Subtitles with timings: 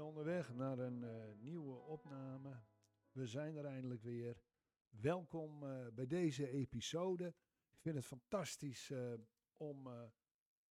[0.00, 2.62] onderweg naar een eh, nieuwe opname.
[3.12, 4.42] We zijn er eindelijk weer.
[4.88, 7.26] Welkom eh, bij deze episode.
[7.70, 9.12] Ik vind het fantastisch eh,
[9.56, 9.88] om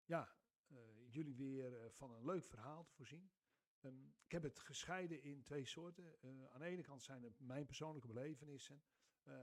[0.04, 0.36] ja,
[1.08, 3.30] jullie weer van een leuk verhaal te voorzien.
[3.80, 6.16] Ehm, ik heb het gescheiden in twee soorten.
[6.50, 8.82] Aan de ene kant zijn het mijn persoonlijke belevenissen.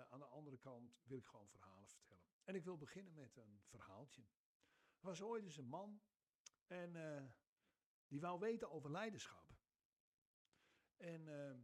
[0.10, 2.24] Aan de andere kant wil ik gewoon verhalen vertellen.
[2.44, 4.22] En ik wil beginnen met een verhaaltje.
[5.00, 6.02] Er was ooit eens een man
[6.68, 6.94] en
[8.08, 9.45] die wou weten over leiderschap.
[11.06, 11.60] En ehm,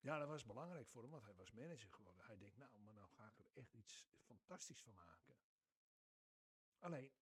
[0.00, 2.24] ja, dat was belangrijk voor hem, want hij was manager geworden.
[2.24, 5.36] Hij denkt, nou, maar nou ga ik er echt iets fantastisch van maken.
[6.78, 7.12] Alleen,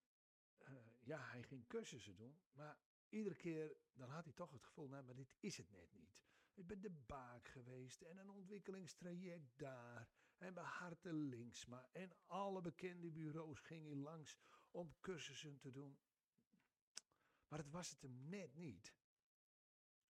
[0.59, 4.88] eh, ja, hij ging cursussen doen, maar iedere keer dan had hij toch het gevoel,
[4.88, 6.24] nou, maar dit is het net niet.
[6.55, 10.09] Ik ben de baak geweest en een ontwikkelingstraject daar.
[10.38, 14.38] En bij Harte Linksma en alle bekende bureaus ging hij langs
[14.71, 15.99] om cursussen te doen.
[17.49, 18.95] Maar het was het hem net niet.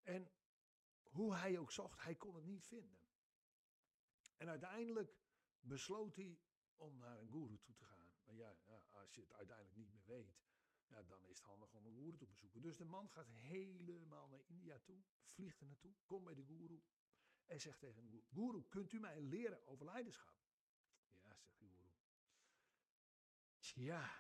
[0.02, 0.30] En
[1.17, 2.98] hoe hij ook zocht, hij kon het niet vinden.
[4.36, 5.17] En uiteindelijk
[5.61, 6.39] besloot hij
[6.77, 8.12] om naar een guru toe te gaan.
[8.25, 10.45] Maar ja, ja, als je het uiteindelijk niet meer weet,
[10.86, 12.62] ja, dan is het handig om een guru te bezoeken.
[12.62, 16.83] Dus de man gaat helemaal naar India toe, vliegt er naartoe, komt bij de guru
[17.47, 20.34] en zegt tegen de guru, kunt u mij leren over leiderschap?
[21.12, 21.84] Ja, zegt de guru.
[23.75, 24.11] Ja,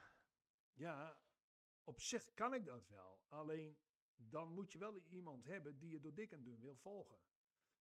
[0.72, 1.20] ja,
[1.84, 3.24] op zich kan ik dat wel.
[3.28, 3.78] Alleen
[4.16, 7.18] dan moet je wel iemand hebben die je door dik en dun wil volgen.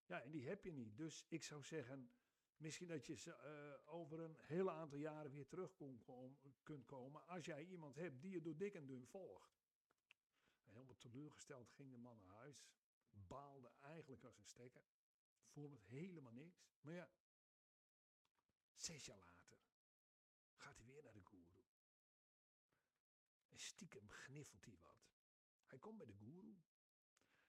[0.05, 0.97] Ja, en die heb je niet.
[0.97, 2.11] Dus ik zou zeggen,
[2.57, 5.75] misschien dat je ze eh, over een hele aantal jaren weer terug
[6.63, 7.27] kunt komen.
[7.27, 9.63] Als jij iemand hebt die je door dik en dun volgt.
[10.63, 12.65] Helemaal teleurgesteld ging de man naar huis.
[13.09, 14.85] Baalde eigenlijk als een stekker.
[15.45, 16.65] Voelde het helemaal niks.
[16.81, 17.09] Maar ja,
[18.73, 19.59] zes jaar later
[20.55, 21.63] gaat hij weer naar de guru.
[23.49, 24.95] En stiekem gniffelt hij wat.
[25.65, 26.57] Hij komt bij de guru.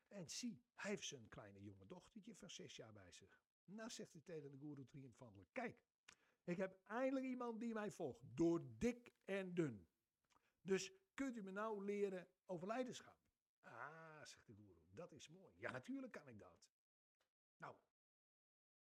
[0.09, 3.41] En zie, hij heeft zijn kleine jonge dochtertje van zes jaar bij zich.
[3.65, 5.53] Nou zegt hij tegen de guru triomfantelijk.
[5.53, 5.81] Kijk,
[6.45, 8.21] ik heb eindelijk iemand die mij volgt.
[8.35, 9.89] Door dik en dun.
[10.61, 13.25] Dus kunt u me nou leren over leiderschap?
[13.63, 15.53] Ah, zegt de guru, dat is mooi.
[15.57, 16.65] Ja, natuurlijk kan ik dat.
[17.57, 17.77] Nou,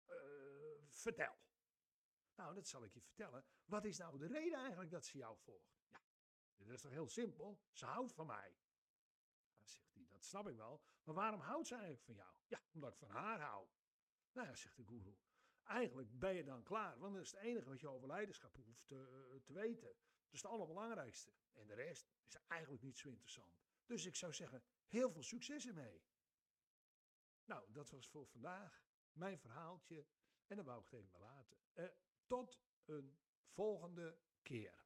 [0.05, 0.17] eh,
[0.89, 1.35] vertel.
[2.35, 3.45] Nou, dat zal ik je vertellen.
[3.65, 5.85] Wat is nou de reden eigenlijk dat ze jou volgt?
[5.89, 6.01] Ja,
[6.57, 7.61] dat is toch heel simpel?
[7.73, 8.57] Ze houdt van mij.
[9.59, 10.83] Dan zegt hij, dat snap ik wel.
[11.05, 12.35] Maar waarom houdt ze eigenlijk van jou?
[12.47, 13.67] Ja, omdat ik van haar hou.
[14.33, 15.17] Nou ja, zegt de guru.
[15.63, 18.87] Eigenlijk ben je dan klaar, want dat is het enige wat je over leiderschap hoeft
[18.87, 19.89] te, te weten.
[19.89, 21.33] Dat is het allerbelangrijkste.
[21.53, 23.61] En de rest is eigenlijk niet zo interessant.
[23.87, 26.05] Dus ik zou zeggen, heel veel succes ermee.
[27.45, 30.07] Nou, dat was voor vandaag mijn verhaaltje.
[30.47, 31.59] En dan wou ik het even laten.
[31.73, 31.89] Eh,
[32.27, 34.85] tot een volgende keer.